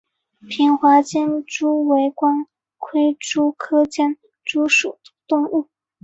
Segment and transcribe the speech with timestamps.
[0.49, 2.47] 平滑间蛛为光
[2.79, 5.69] 盔蛛科间蛛属的动物。